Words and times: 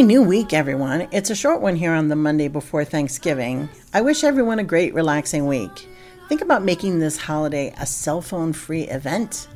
Happy 0.00 0.06
New 0.06 0.22
Week, 0.22 0.54
everyone. 0.54 1.08
It's 1.12 1.28
a 1.28 1.34
short 1.34 1.60
one 1.60 1.76
here 1.76 1.92
on 1.92 2.08
the 2.08 2.16
Monday 2.16 2.48
before 2.48 2.86
Thanksgiving. 2.86 3.68
I 3.92 4.00
wish 4.00 4.24
everyone 4.24 4.58
a 4.58 4.64
great, 4.64 4.94
relaxing 4.94 5.46
week. 5.46 5.86
Think 6.26 6.40
about 6.40 6.64
making 6.64 7.00
this 7.00 7.18
holiday 7.18 7.74
a 7.78 7.84
cell 7.84 8.22
phone 8.22 8.54
free 8.54 8.84
event 8.84 9.46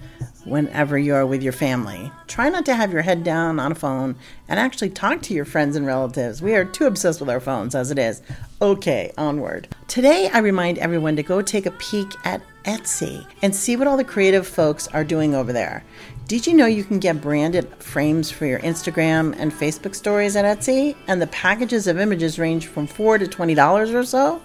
whenever 0.45 0.99
you're 0.99 1.27
with 1.27 1.43
your 1.43 1.53
family. 1.53 2.11
Try 2.27 2.49
not 2.49 2.65
to 2.67 2.75
have 2.75 2.93
your 2.93 3.03
head 3.03 3.25
down 3.25 3.59
on 3.59 3.73
a 3.73 3.75
phone 3.75 4.17
and 4.49 4.61
actually 4.61 4.91
talk 4.91 5.23
to 5.23 5.35
your 5.35 5.45
friends 5.45 5.77
and 5.77 5.87
relatives. 5.87 6.43
We 6.43 6.55
are 6.55 6.65
too 6.65 6.87
obsessed 6.87 7.21
with 7.21 7.31
our 7.31 7.41
phones 7.41 7.75
as 7.75 7.91
it 7.91 7.99
is. 7.99 8.23
Okay, 8.61 9.13
onward. 9.19 9.69
Today, 9.89 10.31
I 10.33 10.39
remind 10.39 10.79
everyone 10.79 11.17
to 11.17 11.23
go 11.23 11.43
take 11.43 11.67
a 11.67 11.71
peek 11.73 12.13
at 12.25 12.43
Etsy 12.65 13.27
and 13.43 13.55
see 13.55 13.77
what 13.77 13.87
all 13.87 13.97
the 13.97 14.05
creative 14.05 14.47
folks 14.47 14.89
are 14.89 15.05
doing 15.05 15.35
over 15.35 15.53
there. 15.53 15.85
Did 16.27 16.47
you 16.47 16.55
know 16.55 16.65
you 16.65 16.85
can 16.85 16.99
get 16.99 17.21
branded 17.21 17.69
frames 17.83 18.31
for 18.31 18.47
your 18.47 18.59
Instagram 18.61 19.35
and 19.39 19.53
Facebook 19.53 19.95
stories 19.95 20.37
at 20.37 20.45
Etsy? 20.45 20.97
And 21.07 21.21
the 21.21 21.27
packages 21.27 21.87
of 21.87 21.99
images 21.99 22.39
range 22.39 22.67
from 22.67 22.87
4 22.87 23.19
to 23.19 23.27
$20 23.27 23.95
or 23.95 24.05
so? 24.05 24.41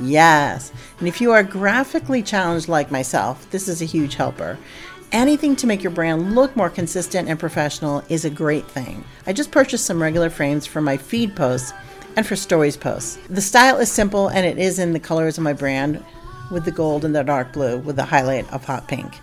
Yes. 0.00 0.72
And 0.98 1.08
if 1.08 1.20
you 1.20 1.32
are 1.32 1.42
graphically 1.42 2.22
challenged 2.22 2.68
like 2.68 2.90
myself, 2.90 3.50
this 3.50 3.68
is 3.68 3.82
a 3.82 3.86
huge 3.86 4.14
helper. 4.14 4.58
Anything 5.12 5.56
to 5.56 5.66
make 5.66 5.82
your 5.82 5.92
brand 5.92 6.34
look 6.34 6.56
more 6.56 6.70
consistent 6.70 7.28
and 7.28 7.38
professional 7.38 8.02
is 8.08 8.24
a 8.24 8.30
great 8.30 8.66
thing. 8.66 9.04
I 9.26 9.34
just 9.34 9.50
purchased 9.50 9.84
some 9.84 10.00
regular 10.00 10.30
frames 10.30 10.64
for 10.64 10.80
my 10.80 10.96
feed 10.96 11.36
posts 11.36 11.72
and 12.16 12.26
for 12.26 12.36
stories 12.36 12.76
posts. 12.76 13.18
The 13.28 13.42
style 13.42 13.78
is 13.78 13.92
simple 13.92 14.28
and 14.28 14.46
it 14.46 14.58
is 14.58 14.78
in 14.78 14.94
the 14.94 15.00
colors 15.00 15.36
of 15.36 15.44
my 15.44 15.52
brand 15.52 16.02
with 16.50 16.64
the 16.64 16.70
gold 16.70 17.04
and 17.04 17.14
the 17.14 17.22
dark 17.22 17.52
blue 17.52 17.78
with 17.78 17.96
the 17.96 18.04
highlight 18.04 18.50
of 18.52 18.64
hot 18.64 18.88
pink. 18.88 19.14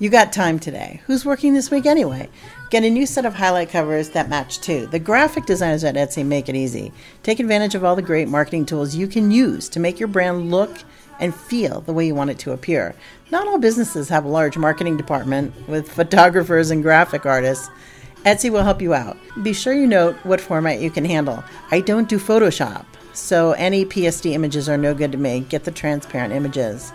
You 0.00 0.10
got 0.10 0.32
time 0.32 0.60
today. 0.60 1.00
Who's 1.06 1.24
working 1.24 1.54
this 1.54 1.72
week 1.72 1.84
anyway? 1.84 2.28
Get 2.70 2.84
a 2.84 2.90
new 2.90 3.04
set 3.04 3.26
of 3.26 3.34
highlight 3.34 3.70
covers 3.70 4.10
that 4.10 4.28
match 4.28 4.60
too. 4.60 4.86
The 4.86 5.00
graphic 5.00 5.44
designers 5.44 5.82
at 5.82 5.96
Etsy 5.96 6.24
make 6.24 6.48
it 6.48 6.54
easy. 6.54 6.92
Take 7.24 7.40
advantage 7.40 7.74
of 7.74 7.82
all 7.82 7.96
the 7.96 8.02
great 8.02 8.28
marketing 8.28 8.64
tools 8.64 8.94
you 8.94 9.08
can 9.08 9.32
use 9.32 9.68
to 9.70 9.80
make 9.80 9.98
your 9.98 10.06
brand 10.06 10.52
look 10.52 10.70
and 11.18 11.34
feel 11.34 11.80
the 11.80 11.92
way 11.92 12.06
you 12.06 12.14
want 12.14 12.30
it 12.30 12.38
to 12.38 12.52
appear. 12.52 12.94
Not 13.32 13.48
all 13.48 13.58
businesses 13.58 14.08
have 14.08 14.24
a 14.24 14.28
large 14.28 14.56
marketing 14.56 14.96
department 14.96 15.52
with 15.66 15.90
photographers 15.92 16.70
and 16.70 16.80
graphic 16.80 17.26
artists. 17.26 17.68
Etsy 18.24 18.50
will 18.50 18.62
help 18.62 18.80
you 18.80 18.94
out. 18.94 19.16
Be 19.42 19.52
sure 19.52 19.72
you 19.72 19.88
note 19.88 20.14
what 20.22 20.40
format 20.40 20.80
you 20.80 20.92
can 20.92 21.04
handle. 21.06 21.42
I 21.72 21.80
don't 21.80 22.08
do 22.08 22.20
Photoshop, 22.20 22.84
so 23.14 23.50
any 23.52 23.84
PSD 23.84 24.30
images 24.30 24.68
are 24.68 24.78
no 24.78 24.94
good 24.94 25.10
to 25.10 25.18
me. 25.18 25.40
Get 25.40 25.64
the 25.64 25.72
transparent 25.72 26.32
images. 26.32 26.92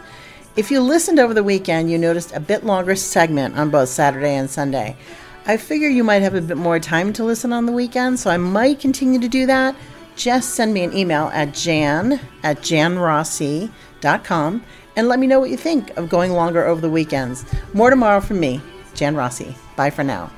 If 0.55 0.69
you 0.69 0.81
listened 0.81 1.17
over 1.17 1.33
the 1.33 1.43
weekend, 1.43 1.89
you 1.89 1.97
noticed 1.97 2.31
a 2.35 2.39
bit 2.39 2.63
longer 2.63 2.95
segment 2.95 3.57
on 3.57 3.71
both 3.71 3.89
Saturday 3.89 4.35
and 4.35 4.47
Sunday. 4.47 4.95
I 5.47 5.57
figure 5.57 5.89
you 5.89 6.03
might 6.03 6.21
have 6.21 6.35
a 6.35 6.41
bit 6.41 6.57
more 6.57 6.79
time 6.79 7.11
to 7.13 7.23
listen 7.23 7.51
on 7.51 7.65
the 7.65 7.71
weekend, 7.71 8.19
so 8.19 8.29
I 8.29 8.37
might 8.37 8.79
continue 8.79 9.19
to 9.19 9.27
do 9.27 9.47
that. 9.47 9.75
Just 10.15 10.51
send 10.51 10.71
me 10.71 10.83
an 10.83 10.95
email 10.95 11.31
at 11.33 11.55
jan 11.55 12.19
at 12.43 12.57
janrossi.com 12.57 13.71
and 14.95 15.07
let 15.07 15.17
me 15.17 15.25
know 15.25 15.39
what 15.39 15.49
you 15.49 15.57
think 15.57 15.89
of 15.97 16.07
going 16.07 16.33
longer 16.33 16.63
over 16.63 16.81
the 16.81 16.89
weekends. 16.89 17.45
More 17.73 17.89
tomorrow 17.89 18.21
from 18.21 18.39
me, 18.39 18.61
Jan 18.93 19.15
Rossi. 19.15 19.55
Bye 19.75 19.89
for 19.89 20.03
now. 20.03 20.31